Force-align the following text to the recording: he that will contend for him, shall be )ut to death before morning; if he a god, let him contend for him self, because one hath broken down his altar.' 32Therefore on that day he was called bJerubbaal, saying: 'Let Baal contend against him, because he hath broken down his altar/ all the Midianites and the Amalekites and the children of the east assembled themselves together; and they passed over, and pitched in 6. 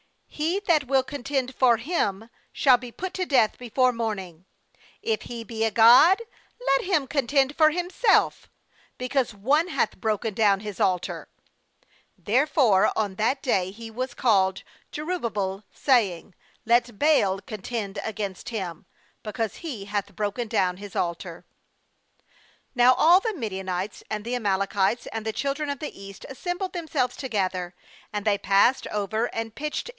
he 0.25 0.59
that 0.61 0.85
will 0.87 1.03
contend 1.03 1.53
for 1.53 1.77
him, 1.77 2.27
shall 2.51 2.77
be 2.77 2.91
)ut 2.97 3.13
to 3.13 3.23
death 3.27 3.59
before 3.59 3.91
morning; 3.93 4.45
if 5.03 5.23
he 5.23 5.41
a 5.63 5.69
god, 5.69 6.19
let 6.65 6.85
him 6.85 7.05
contend 7.05 7.55
for 7.55 7.69
him 7.69 7.91
self, 7.91 8.49
because 8.97 9.35
one 9.35 9.67
hath 9.67 9.97
broken 10.01 10.33
down 10.33 10.61
his 10.61 10.79
altar.' 10.79 11.29
32Therefore 12.19 12.91
on 12.95 13.15
that 13.15 13.43
day 13.43 13.69
he 13.69 13.91
was 13.91 14.15
called 14.15 14.63
bJerubbaal, 14.91 15.61
saying: 15.71 16.33
'Let 16.65 16.97
Baal 16.97 17.39
contend 17.41 17.99
against 18.03 18.49
him, 18.49 18.87
because 19.21 19.57
he 19.57 19.85
hath 19.85 20.15
broken 20.15 20.47
down 20.47 20.77
his 20.77 20.95
altar/ 20.95 21.45
all 22.79 23.19
the 23.19 23.35
Midianites 23.35 24.01
and 24.09 24.25
the 24.25 24.33
Amalekites 24.33 25.05
and 25.11 25.23
the 25.25 25.33
children 25.33 25.69
of 25.69 25.77
the 25.77 26.01
east 26.01 26.25
assembled 26.29 26.73
themselves 26.73 27.15
together; 27.15 27.75
and 28.11 28.25
they 28.25 28.39
passed 28.39 28.87
over, 28.87 29.25
and 29.35 29.53
pitched 29.53 29.87
in 29.89 29.89
6. 29.89 29.89